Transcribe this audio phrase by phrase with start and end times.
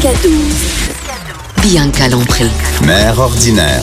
[0.00, 0.32] Jusqu'à 12.
[1.62, 2.46] Bianca Lompré.
[2.86, 3.82] Mère ordinaire.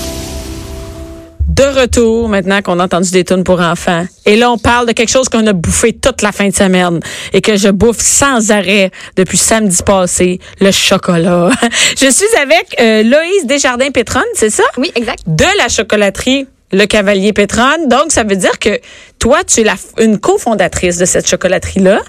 [1.48, 4.04] De retour, maintenant qu'on a entendu des tunes pour enfants.
[4.26, 7.02] Et là, on parle de quelque chose qu'on a bouffé toute la fin de semaine
[7.34, 11.52] et que je bouffe sans arrêt depuis samedi passé, le chocolat.
[12.00, 14.64] je suis avec euh, Loïse Desjardins-Pétronne, c'est ça?
[14.78, 15.20] Oui, exact.
[15.28, 17.88] De la chocolaterie le Cavalier Pétronne.
[17.88, 18.80] Donc, ça veut dire que
[19.20, 22.02] toi, tu es la, une cofondatrice de cette chocolaterie-là.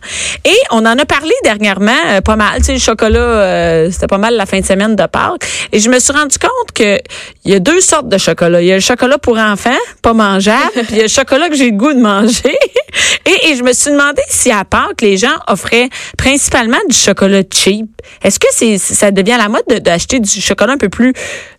[0.45, 2.59] Et on en a parlé dernièrement, euh, pas mal.
[2.59, 5.47] Tu sais, le chocolat, euh, c'était pas mal la fin de semaine de Pâques.
[5.73, 6.99] Et je me suis rendu compte que
[7.45, 8.61] il y a deux sortes de chocolat.
[8.61, 9.71] Il y a le chocolat pour enfants,
[10.03, 12.57] pas mangeable, puis il y a le chocolat que j'ai le goût de manger.
[13.27, 17.43] et, et, je me suis demandé si à Pâques, les gens offraient principalement du chocolat
[17.53, 17.87] cheap.
[18.23, 21.13] Est-ce que c'est ça devient la mode d'acheter du chocolat un peu plus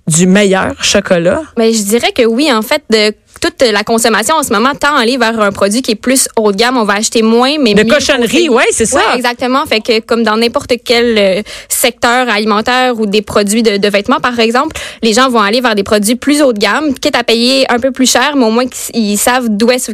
[0.09, 1.41] du meilleur chocolat?
[1.57, 4.95] Mais je dirais que oui, en fait, de toute la consommation en ce moment tend
[4.95, 6.77] à aller vers un produit qui est plus haut de gamme.
[6.77, 8.97] On va acheter moins, mais de cochonnerie, ouais, c'est ça.
[8.97, 9.65] Ouais, exactement.
[9.65, 14.19] Fait que comme dans n'importe quel euh, secteur alimentaire ou des produits de, de, vêtements,
[14.19, 17.23] par exemple, les gens vont aller vers des produits plus haut de gamme, quitte à
[17.23, 19.89] payer un peu plus cher, mais au moins qu'ils savent d'où est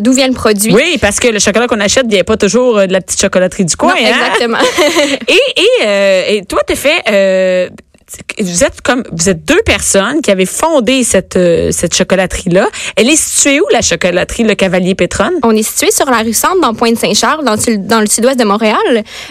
[0.00, 0.72] d'où vient le produit.
[0.72, 3.64] Oui, parce que le chocolat qu'on achète vient pas toujours euh, de la petite chocolaterie
[3.64, 3.94] du coin.
[3.94, 4.08] Non, hein?
[4.08, 4.58] exactement.
[5.28, 7.02] et et, euh, et toi, t'es fait.
[7.10, 7.68] Euh,
[8.40, 12.68] vous êtes comme vous êtes deux personnes qui avaient fondé cette euh, cette chocolaterie là.
[12.96, 16.32] Elle est située où la chocolaterie Le Cavalier Pétronne On est situé sur la rue
[16.32, 17.56] Centre dans Pointe-Saint-Charles dans,
[17.88, 18.76] dans le sud-ouest de Montréal.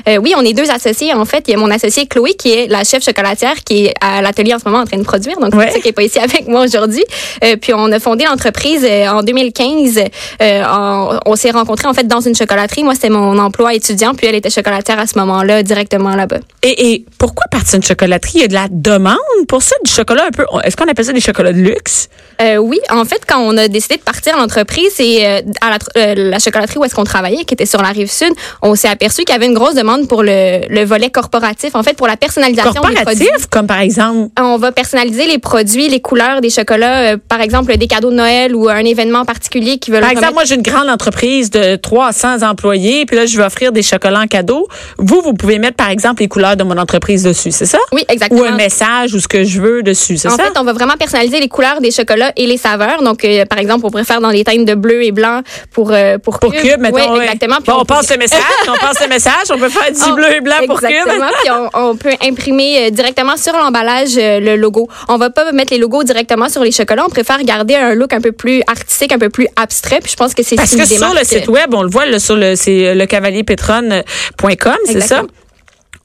[0.07, 2.51] Euh, oui, on est deux associés en fait, il y a mon associée Chloé qui
[2.53, 5.37] est la chef chocolatière qui est à l'atelier en ce moment en train de produire
[5.39, 5.67] donc Ouais.
[5.67, 7.03] c'est ça qui est pas ici avec moi aujourd'hui.
[7.43, 9.99] Euh, puis on a fondé l'entreprise en 2015
[10.41, 12.83] euh, en- on s'est rencontrés en fait dans une chocolaterie.
[12.83, 16.37] Moi, c'était mon emploi étudiant puis elle était chocolatière à ce moment-là directement là-bas.
[16.63, 18.31] et, et pourquoi partir d'une chocolaterie?
[18.35, 19.17] Il y a de la demande
[19.47, 20.45] pour ça, du chocolat un peu.
[20.63, 22.07] Est-ce qu'on appelle ça des chocolats de luxe?
[22.41, 25.77] Euh, oui, en fait, quand on a décidé de partir l'entreprise, c'est euh, à la,
[25.97, 28.31] euh, la chocolaterie où est-ce qu'on travaillait, qui était sur la rive sud,
[28.61, 31.83] on s'est aperçu qu'il y avait une grosse demande pour le, le volet corporatif, en
[31.83, 33.27] fait, pour la personnalisation des produits.
[33.51, 34.29] comme par exemple?
[34.39, 38.55] On va personnaliser les produits, les couleurs des chocolats, par exemple des cadeaux de Noël
[38.55, 41.49] ou un événement particulier qui veut Par le exemple, remettre- moi, j'ai une grande entreprise
[41.51, 44.67] de 300 employés, puis là, je vais offrir des chocolats en cadeau.
[44.97, 47.77] Vous, vous pouvez mettre, par exemple, les couleurs de mon entreprise dessus, c'est ça?
[47.91, 48.41] Oui, exactement.
[48.41, 50.43] Ou un message ou ce que je veux dessus, c'est En ça?
[50.43, 53.01] fait, on va vraiment personnaliser les couleurs des chocolats et les saveurs.
[53.01, 55.41] Donc, euh, par exemple, on préfère dans des teintes de bleu et blanc
[55.71, 56.95] pour euh, pour, pour Cube, mettons.
[57.13, 57.55] Oui, exactement.
[57.57, 59.99] Puis Bon, on, peut- passe le message, on passe le message, on peut faire du
[60.11, 60.89] Oh, bleu et blanc pour Cube.
[60.91, 61.27] Exactement.
[61.41, 64.87] Puis on, on peut imprimer euh, directement sur l'emballage euh, le logo.
[65.09, 67.05] On va pas mettre les logos directement sur les chocolats.
[67.05, 69.99] On préfère garder un look un peu plus artistique, un peu plus abstrait.
[70.01, 72.19] Puis je pense que c'est Parce que sur le site web, on le voit là,
[72.19, 75.23] sur le c'est lecavalierpétronne.com, c'est ça?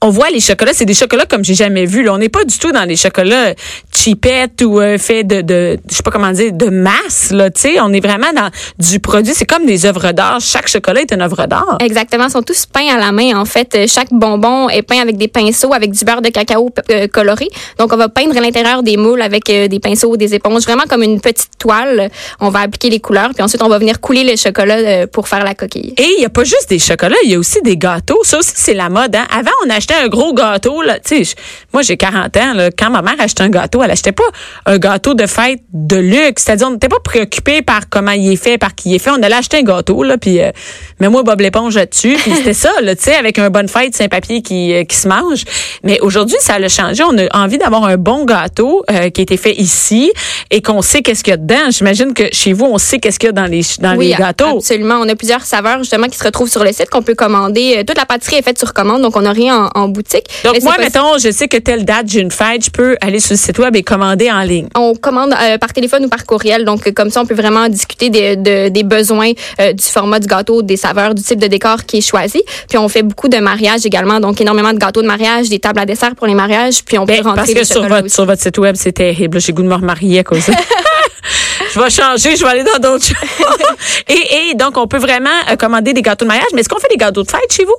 [0.01, 2.03] On voit les chocolats, c'est des chocolats comme j'ai jamais vu.
[2.03, 3.53] Là, on n'est pas du tout dans des chocolats
[3.91, 7.31] cheapettes ou euh, faits de, de, je sais pas comment dire, de masse.
[7.31, 9.33] Là, tu sais, on est vraiment dans du produit.
[9.33, 10.39] C'est comme des œuvres d'art.
[10.39, 11.77] Chaque chocolat est une œuvre d'art.
[11.81, 13.73] Exactement, ils sont tous peints à la main en fait.
[13.75, 17.47] Euh, Chaque bonbon est peint avec des pinceaux avec du beurre de cacao euh, coloré.
[17.79, 21.03] Donc on va peindre l'intérieur des moules avec euh, des pinceaux, des éponges, vraiment comme
[21.03, 22.09] une petite toile.
[22.39, 25.43] On va appliquer les couleurs puis ensuite on va venir couler le chocolat pour faire
[25.43, 25.93] la coquille.
[25.97, 28.19] Et il y a pas juste des chocolats, il y a aussi des gâteaux.
[28.23, 29.15] Ça aussi, c'est la mode.
[29.15, 29.25] Hein?
[29.31, 30.81] Avant, on achetait un gros gâteau.
[30.81, 30.99] Là.
[30.99, 31.35] Tu sais,
[31.73, 32.53] moi, j'ai 40 ans.
[32.53, 32.69] Là.
[32.71, 34.23] Quand ma mère achetait un gâteau, elle achetait pas
[34.65, 36.43] un gâteau de fête de luxe.
[36.43, 39.11] C'est-à-dire, on n'était pas préoccupé par comment il est fait, par qui il est fait.
[39.11, 40.51] On allait acheter un gâteau, là, puis euh,
[40.99, 42.15] mets-moi Bob l'éponge là-dessus.
[42.15, 44.83] Puis c'était ça, là, tu sais, avec un bonne fête, c'est un papier qui, euh,
[44.83, 45.43] qui se mange.
[45.83, 47.03] Mais aujourd'hui, ça a changé.
[47.03, 50.11] On a envie d'avoir un bon gâteau euh, qui a été fait ici
[50.51, 51.69] et qu'on sait qu'est-ce qu'il y a dedans.
[51.69, 54.13] J'imagine que chez vous, on sait qu'est-ce qu'il y a dans les, dans oui, les
[54.15, 54.57] gâteaux.
[54.57, 54.95] absolument.
[55.01, 57.75] On a plusieurs saveurs justement qui se retrouvent sur le site qu'on peut commander.
[57.77, 60.25] Euh, Toute la pâtisserie est faite sur commande, donc on n'a rien en, en boutique.
[60.43, 63.19] Donc, Mais moi, mettons, je sais que telle date, j'ai une fête, je peux aller
[63.19, 64.67] sur le site web et commander en ligne.
[64.75, 66.65] On commande euh, par téléphone ou par courriel.
[66.65, 70.27] Donc, comme ça, on peut vraiment discuter des, de- des besoins euh, du format du
[70.27, 72.41] gâteau, des saveurs, du type de décor qui est choisi.
[72.69, 74.19] Puis, on fait beaucoup de mariages également.
[74.19, 76.83] Donc, énormément de gâteaux de mariage, des tables à dessert pour les mariages.
[76.83, 78.13] Puis, on peut Ben, rentrer parce que sur votre, aussi.
[78.13, 79.39] sur votre site web, c'est terrible.
[79.39, 80.53] J'ai goût de me remarier à cause de ça.
[81.73, 83.15] Je vais changer, je vais aller dans d'autres choses.
[84.07, 86.47] et, et donc, on peut vraiment euh, commander des gâteaux de mariage.
[86.53, 87.75] Mais est-ce qu'on fait des gâteaux de fête chez vous?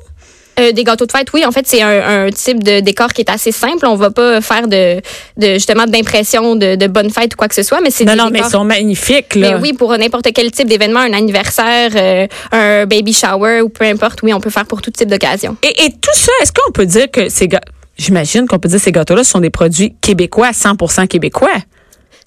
[0.58, 1.44] Euh, des gâteaux de fête, oui.
[1.46, 3.86] En fait, c'est un, un type de décor qui est assez simple.
[3.86, 5.00] On va pas faire de,
[5.36, 8.12] de justement d'impression de, de bonne fête ou quoi que ce soit, mais c'est Non,
[8.12, 9.58] des non, mais décors- ils sont magnifiques, Mais là.
[9.62, 14.22] oui, pour n'importe quel type d'événement, un anniversaire, euh, un baby shower ou peu importe,
[14.22, 15.56] oui, on peut faire pour tout type d'occasion.
[15.62, 17.60] Et, et tout ça, est-ce qu'on peut dire que c'est ga-
[17.96, 21.48] j'imagine qu'on peut dire que ces gâteaux-là sont des produits québécois, 100% québécois?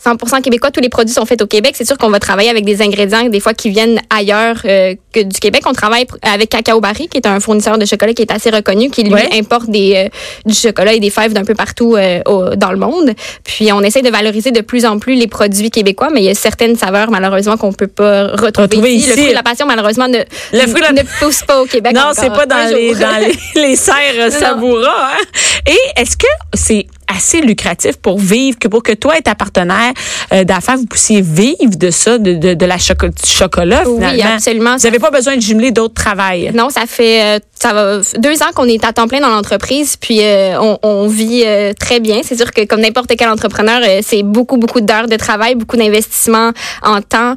[0.04, 0.72] 100% québécois.
[0.72, 1.76] Tous les produits sont faits au Québec.
[1.78, 5.22] C'est sûr qu'on va travailler avec des ingrédients des fois qui viennent ailleurs euh, que
[5.22, 5.64] du Québec.
[5.66, 8.90] On travaille avec Cacao Barry, qui est un fournisseur de chocolat qui est assez reconnu,
[8.90, 10.10] qui lui importe des, euh,
[10.46, 12.22] du chocolat et des fèves d'un peu partout euh,
[12.56, 13.12] dans le monde.
[13.44, 16.30] Puis on essaie de valoriser de plus en plus les produits québécois, mais il y
[16.30, 19.10] a certaines saveurs malheureusement qu'on peut pas retrouver, ici.
[19.10, 21.94] Le fruit de la passion malheureusement ne, ne pousse pas au Québec.
[21.94, 25.12] Non, c'est pas dans les, dans les, les serres savoura.
[25.14, 25.24] Hein?
[25.68, 29.92] Et est-ce que c'est assez lucratif pour vivre, que pour que toi et ta partenaire
[30.34, 34.12] euh, d'affaires, vous puissiez vivre de ça, de, de, de la choco du chocolat, finalement.
[34.12, 34.78] Oui, absolument.
[34.78, 36.52] Vous n'avez pas besoin de jumeler d'autres travails.
[36.54, 39.98] Non, ça fait euh, ça va deux ans qu'on est à temps plein dans l'entreprise,
[39.98, 41.44] puis euh, on, on, vit
[41.80, 42.22] très bien.
[42.24, 46.52] C'est sûr que comme n'importe quel entrepreneur, c'est beaucoup, beaucoup d'heures de travail, beaucoup d'investissement
[46.84, 47.36] en temps,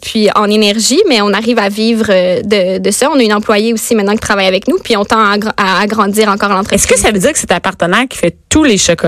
[0.00, 3.10] puis en énergie, mais on arrive à vivre de, de ça.
[3.10, 5.80] On a une employée aussi maintenant qui travaille avec nous, puis on tend à, à
[5.80, 6.84] agrandir encore l'entreprise.
[6.84, 9.07] Est-ce que ça veut dire que c'est ta partenaire qui fait tous les chocolats?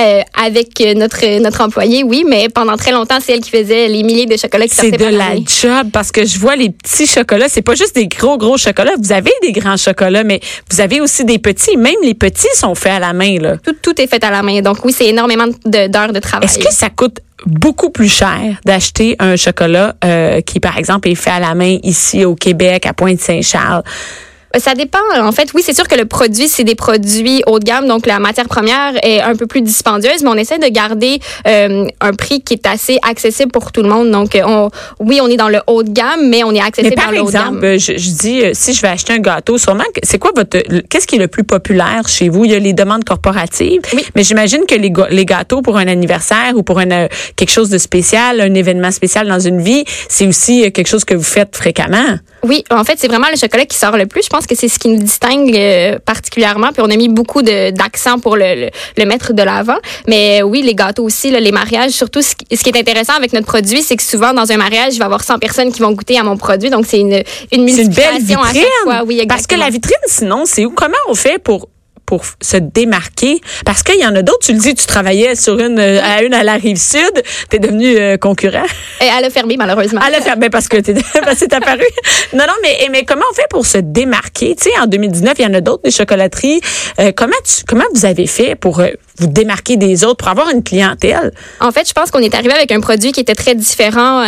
[0.00, 4.02] Euh, avec notre notre employé, oui, mais pendant très longtemps, c'est elle qui faisait les
[4.02, 7.48] milliers de chocolats qui C'est de la job parce que je vois les petits chocolats,
[7.48, 8.94] c'est pas juste des gros gros chocolats.
[9.00, 11.76] Vous avez des grands chocolats, mais vous avez aussi des petits.
[11.76, 13.56] Même les petits sont faits à la main là.
[13.58, 14.62] Tout tout est fait à la main.
[14.62, 16.46] Donc oui, c'est énormément d'heures de, travail.
[16.46, 21.14] Est-ce que ça coûte beaucoup plus cher d'acheter un chocolat euh, qui, par exemple, est
[21.14, 23.84] fait à la main ici au Québec, à Pointe-Saint-Charles?
[24.58, 24.98] Ça dépend.
[25.18, 28.06] En fait, oui, c'est sûr que le produit, c'est des produits haut de gamme, donc
[28.06, 32.12] la matière première est un peu plus dispendieuse, mais on essaie de garder euh, un
[32.12, 34.10] prix qui est assez accessible pour tout le monde.
[34.10, 34.70] Donc, on,
[35.00, 37.32] oui, on est dans le haut de gamme, mais on est accessible par haut de
[37.32, 37.60] gamme.
[37.60, 40.58] Par exemple, je, dis, euh, si je vais acheter un gâteau, sûrement, c'est quoi votre,
[40.88, 42.44] qu'est-ce qui est le plus populaire chez vous?
[42.44, 44.04] Il y a les demandes corporatives, oui.
[44.14, 47.70] mais j'imagine que les, les gâteaux pour un anniversaire ou pour une, euh, quelque chose
[47.70, 51.56] de spécial, un événement spécial dans une vie, c'est aussi quelque chose que vous faites
[51.56, 52.18] fréquemment.
[52.44, 54.22] Oui, en fait, c'est vraiment le chocolat qui sort le plus.
[54.22, 56.72] Je pense que c'est ce qui nous distingue euh, particulièrement.
[56.72, 59.78] Puis on a mis beaucoup d'accent pour le, le, mettre de l'avant.
[60.06, 63.46] Mais oui, les gâteaux aussi, là, les mariages, surtout, ce qui, est intéressant avec notre
[63.46, 65.92] produit, c'est que souvent, dans un mariage, il va y avoir 100 personnes qui vont
[65.92, 66.68] goûter à mon produit.
[66.68, 69.04] Donc, c'est une, une multiplication une belle à chaque fois.
[69.06, 69.28] Oui, exactement.
[69.28, 70.70] Parce que la vitrine, sinon, c'est où?
[70.70, 71.68] Comment on fait pour
[72.06, 73.40] pour se démarquer.
[73.64, 76.22] Parce qu'il y en a d'autres tu le dis tu travaillais sur une euh, à
[76.22, 78.66] une à la rive sud tu es devenu euh, concurrent.
[79.00, 80.00] Et elle a fermé malheureusement.
[80.06, 80.94] Elle a fermé parce que tu
[81.36, 81.84] c'est apparu.
[82.32, 84.54] Non non mais mais comment on fait pour se démarquer?
[84.56, 86.60] Tu sais en 2019 il y en a d'autres des chocolateries.
[87.00, 88.82] Euh, comment tu comment vous avez fait pour
[89.18, 91.32] vous démarquer des autres pour avoir une clientèle?
[91.60, 94.24] En fait je pense qu'on est arrivé avec un produit qui était très différent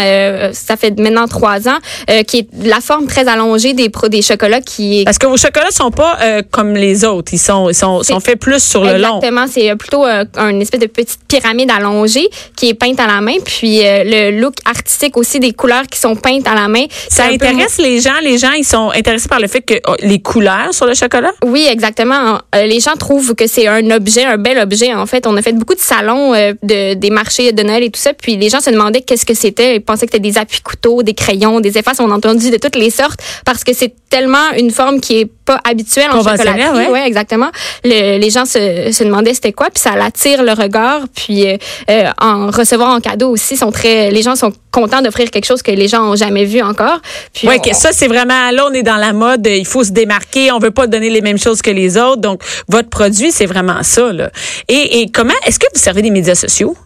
[0.53, 1.79] ça fait maintenant trois ans
[2.27, 5.91] qui est la forme très allongée des des chocolats qui parce que vos chocolats sont
[5.91, 6.19] pas
[6.51, 7.33] comme les autres.
[7.33, 9.17] Ils sont sont, sont, faits plus sur le long.
[9.17, 9.47] Exactement.
[9.49, 13.21] C'est euh, plutôt euh, une espèce de petite pyramide allongée qui est peinte à la
[13.21, 13.37] main.
[13.45, 16.85] Puis euh, le look artistique aussi des couleurs qui sont peintes à la main.
[17.09, 18.19] Ça intéresse les gens.
[18.23, 21.33] Les gens, ils sont intéressés par le fait que oh, les couleurs sur le chocolat?
[21.45, 22.41] Oui, exactement.
[22.55, 24.95] Les gens trouvent que c'est un objet, un bel objet.
[24.95, 28.01] En fait, on a fait beaucoup de salons de, des marchés de Noël et tout
[28.01, 28.13] ça.
[28.13, 29.77] Puis les gens se demandaient qu'est-ce que c'était.
[29.77, 32.01] Ils pensaient que c'était des appuis-couteaux, des crayons, des effaces.
[32.01, 35.31] On a entendu de toutes les sortes parce que c'est tellement une forme qui est
[35.45, 36.71] pas habituelle en chocolaterie.
[36.75, 37.51] Oui, ouais, exactement
[37.85, 41.57] les gens se, se demandaient c'était quoi, puis ça attire le regard, puis euh,
[41.91, 45.63] euh, en recevoir en cadeau aussi, sont très, les gens sont contents d'offrir quelque chose
[45.63, 47.01] que les gens ont jamais vu encore.
[47.33, 50.53] Puis ouais, ça c'est vraiment là on est dans la mode, il faut se démarquer,
[50.53, 53.83] on veut pas donner les mêmes choses que les autres, donc votre produit c'est vraiment
[53.83, 54.31] ça là.
[54.69, 56.77] Et, et comment est-ce que vous servez des médias sociaux?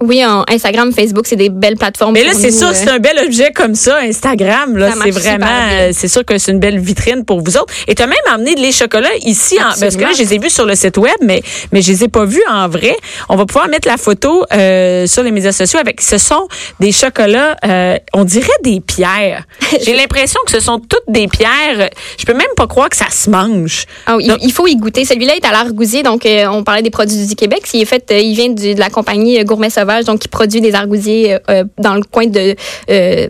[0.00, 2.12] Oui, Instagram, Facebook, c'est des belles plateformes.
[2.12, 2.72] Mais là, c'est sûr, euh.
[2.72, 4.76] c'est un bel objet comme ça, Instagram.
[4.76, 7.74] Là, c'est vraiment, euh, c'est sûr que c'est une belle vitrine pour vous autres.
[7.88, 10.34] Et tu as même amené de les chocolats ici, en, parce que là, je les
[10.34, 12.96] ai vus sur le site web, mais mais je les ai pas vus en vrai.
[13.28, 16.00] On va pouvoir mettre la photo euh, sur les médias sociaux avec.
[16.00, 16.46] Ce sont
[16.78, 19.46] des chocolats, euh, on dirait des pierres.
[19.84, 21.90] J'ai l'impression que ce sont toutes des pierres.
[22.16, 23.84] Je peux même pas croire que ça se mange.
[24.08, 25.04] Oh, il, faut y goûter.
[25.04, 27.62] Celui-là est à l'argousier, donc on parlait des produits du Québec.
[27.74, 31.34] Il est fait, il vient de la compagnie Gourmet Sauvage donc qui produit des argousiers
[31.34, 32.54] euh, euh, dans le coin de
[32.90, 33.28] euh,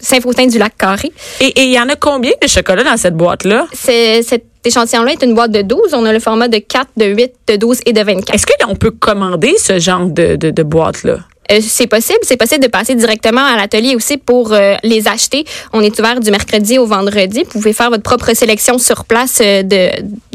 [0.00, 1.12] Saint-Faustin du lac Carré.
[1.40, 3.66] Et il y en a combien de chocolat dans cette boîte-là?
[3.72, 5.94] Cet échantillon-là est une boîte de 12.
[5.94, 8.34] On a le format de 4, de 8, de 12 et de 24.
[8.34, 11.18] Est-ce qu'on peut commander ce genre de, de, de boîte-là?
[11.50, 12.18] Euh, c'est possible.
[12.22, 15.44] C'est possible de passer directement à l'atelier aussi pour euh, les acheter.
[15.72, 17.42] On est ouvert du mercredi au vendredi.
[17.44, 19.90] Vous pouvez faire votre propre sélection sur place euh, de,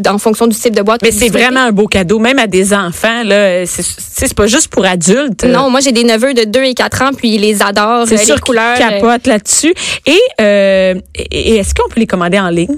[0.08, 1.02] en fonction du type de boîte.
[1.02, 3.24] Mais c'est vraiment un beau cadeau, même à des enfants.
[3.24, 5.44] Là, c'est pas juste pour adultes.
[5.44, 8.08] Non, moi j'ai des neveux de 2 et 4 ans, puis ils les adorent.
[8.08, 8.78] C'est sûr couleurs.
[8.78, 9.74] capotent là-dessus.
[10.06, 12.78] Et, et est-ce qu'on peut les commander en ligne?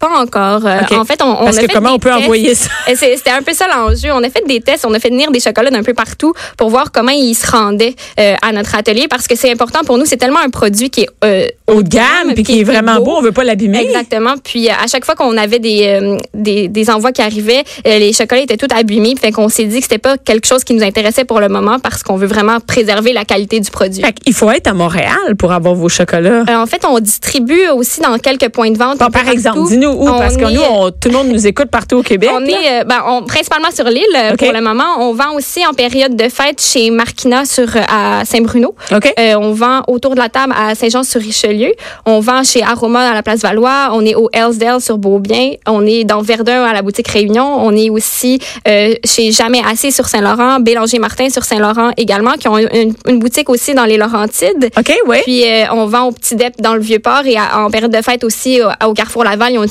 [0.00, 0.64] Pas encore.
[0.64, 0.80] Euh.
[0.98, 2.22] En fait, on, on Parce a que fait comment des on peut tests.
[2.22, 2.70] envoyer ça?
[2.88, 4.10] C'était un peu ça l'enjeu.
[4.12, 6.70] On a fait des tests, on a fait venir des chocolats d'un peu partout pour
[6.70, 10.06] voir comment ils se rendaient euh, à notre atelier parce que c'est important pour nous.
[10.06, 13.12] C'est tellement un produit qui est euh, Haut de gamme, puis qui est vraiment beau,
[13.18, 13.82] on veut pas l'abîmer.
[13.82, 14.34] Exactement.
[14.42, 18.40] Puis à chaque fois qu'on avait des, euh, des, des envois qui arrivaient, les chocolats
[18.42, 19.14] étaient tout abîmés.
[19.20, 21.78] Fait qu'on s'est dit que c'était pas quelque chose qui nous intéressait pour le moment
[21.78, 24.02] parce qu'on veut vraiment préserver la qualité du produit.
[24.02, 26.44] Fait qu'il faut être à Montréal pour avoir vos chocolats.
[26.48, 28.98] En fait, on distribue aussi dans quelques points de vente.
[28.98, 29.89] Bon, par exemple, partout.
[29.92, 32.30] Où, On parce que est, nous, on- tout le monde nous écoute partout au Québec.
[32.34, 32.46] On là.
[32.48, 34.84] est euh, ben, on- principalement sur l'île euh, pour le moment.
[34.98, 38.74] On vend aussi en période de fête chez Marquina sur euh, à Saint-Bruno.
[38.94, 39.12] OK.
[39.18, 41.72] Euh, on vend autour de la table à Saint-Jean-sur-Richelieu.
[42.06, 43.90] On vend chez Aroma à la place Valois.
[43.92, 45.52] On est au Hellsdale sur Beaubien.
[45.66, 47.56] On est dans Verdun à la boutique Réunion.
[47.64, 52.48] On est aussi euh, chez Jamais Assez sur Saint-Laurent, Bélanger Martin sur Saint-Laurent également, qui
[52.48, 54.70] ont une, une boutique aussi dans les Laurentides.
[54.78, 55.18] OK, oui.
[55.24, 58.02] Puis euh, on vend au Petit Dep dans le Vieux-Port et à- en période de
[58.02, 59.68] fête aussi au, au Carrefour Laval, ils ont une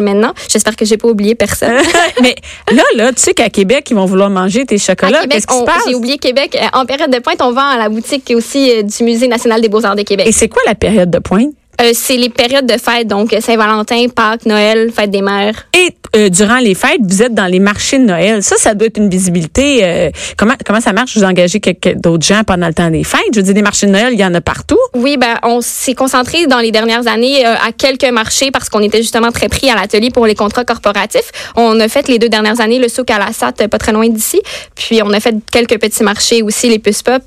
[0.00, 0.32] maintenant.
[0.50, 1.76] J'espère que j'ai pas oublié personne.
[2.22, 2.34] Mais
[2.72, 5.26] là, là, tu sais qu'à Québec, ils vont vouloir manger tes chocolats.
[5.26, 5.82] Qu'est-ce qui se on- passe?
[5.86, 6.56] J'ai oublié Québec.
[6.60, 9.60] Euh, En période de pointe, on vend à la boutique aussi euh, du Musée national
[9.60, 10.26] des beaux-arts de Québec.
[10.26, 11.52] Et c'est quoi la période de pointe?
[11.80, 15.54] Euh, c'est les périodes de fête, donc euh, Saint-Valentin, Pâques, Noël, Fête des mères.
[15.76, 18.42] Et euh, durant les fêtes, vous êtes dans les marchés de Noël.
[18.42, 19.84] Ça, ça doit être une visibilité.
[19.84, 21.16] euh, comment comment ça marche?
[21.16, 23.20] Vous engagez quelques- d'autres gens pendant le temps des fêtes?
[23.32, 24.78] Je veux dire, des marchés de Noël, il y en a partout.
[24.94, 28.80] Oui, ben on s'est concentré dans les dernières années euh, à quelques marchés parce qu'on
[28.82, 31.30] était justement très pris à l'atelier pour les contrats corporatifs.
[31.56, 33.92] On a fait les deux dernières années le souk à la SAT, euh, pas très
[33.92, 34.40] loin d'ici.
[34.74, 37.22] Puis on a fait quelques petits marchés aussi, les puces pop.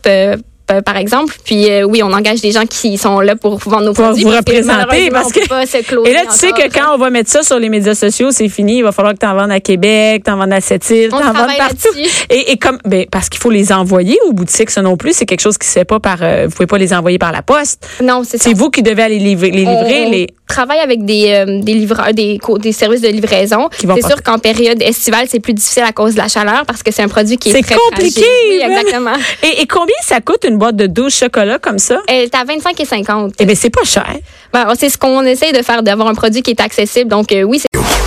[0.72, 1.36] Euh, par exemple.
[1.44, 4.24] Puis euh, oui, on engage des gens qui sont là pour vendre nos Pour produits.
[4.24, 6.96] vous parce que représenter, parce que- pas se closer Et là, tu sais que quand
[6.96, 8.78] on va mettre ça sur les médias sociaux, c'est fini.
[8.78, 11.16] Il va falloir que tu en vendes à Québec, tu en vendes à Sept-Îles, tu
[11.16, 11.90] On en vendes partout.
[12.30, 15.26] Et, et comme, ben, parce qu'il faut les envoyer aux boutiques, ça non plus, c'est
[15.26, 17.42] quelque chose qui se fait pas par, euh, vous pouvez pas les envoyer par la
[17.42, 17.88] poste.
[18.02, 18.46] Non, c'est ça.
[18.46, 20.28] C'est vous qui devez aller livrer, les livrer, on les.
[20.52, 23.70] Travaille avec des, euh, des livreurs, des, des services de livraison.
[23.80, 26.92] C'est sûr qu'en période estivale, c'est plus difficile à cause de la chaleur parce que
[26.92, 28.26] c'est un produit qui est, C'est très compliqué.
[28.50, 29.14] Oui, exactement.
[29.44, 32.00] Et, et combien ça coûte une boîte de 12 chocolats comme ça?
[32.08, 33.34] Elle est à 25 et 50.
[33.40, 34.08] Eh bien, c'est pas cher.
[34.54, 37.10] Ben, c'est ce qu'on essaye de faire, d'avoir un produit qui est accessible.
[37.10, 38.01] Donc, euh, oui, c'est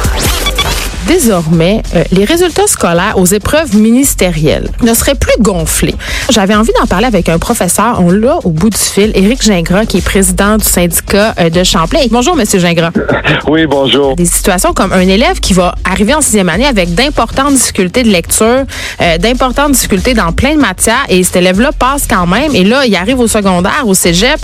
[1.06, 5.94] Désormais, euh, les résultats scolaires aux épreuves ministérielles ne seraient plus gonflés.
[6.30, 8.00] J'avais envie d'en parler avec un professeur.
[8.00, 11.62] On l'a au bout du fil, Éric Gingras, qui est président du syndicat euh, de
[11.62, 12.00] Champlain.
[12.11, 12.90] Bonjour, Monsieur Gingras.
[13.46, 14.16] Oui, bonjour.
[14.16, 18.08] Des situations comme un élève qui va arriver en sixième année avec d'importantes difficultés de
[18.08, 18.64] lecture,
[19.02, 22.54] euh, d'importantes difficultés dans plein de matières, et cet élève-là passe quand même.
[22.54, 24.38] Et là, il arrive au secondaire, au cégep,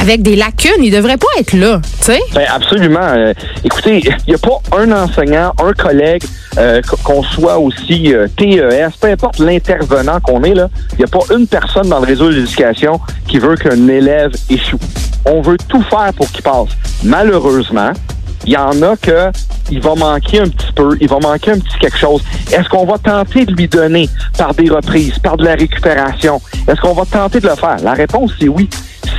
[0.00, 0.82] avec des lacunes.
[0.82, 2.20] Il devrait pas être là, tu sais.
[2.34, 3.32] Ben absolument.
[3.64, 5.91] Écoutez, il n'y a pas un enseignant, un collègue,
[6.58, 11.04] euh, qu- qu'on soit aussi euh, TES, peu importe l'intervenant qu'on est, là, il n'y
[11.04, 14.78] a pas une personne dans le réseau de l'éducation qui veut qu'un élève échoue.
[15.24, 16.68] On veut tout faire pour qu'il passe.
[17.04, 17.92] Malheureusement,
[18.44, 19.30] il y en a que
[19.70, 22.22] il va manquer un petit peu, il va manquer un petit quelque chose.
[22.52, 26.40] Est-ce qu'on va tenter de lui donner par des reprises, par de la récupération?
[26.66, 27.76] Est-ce qu'on va tenter de le faire?
[27.82, 28.68] La réponse, c'est oui.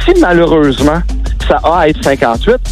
[0.05, 1.01] Si malheureusement,
[1.47, 2.55] ça a à être 58,